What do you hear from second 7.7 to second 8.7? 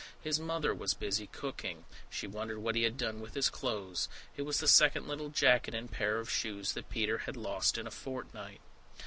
in a fortnight!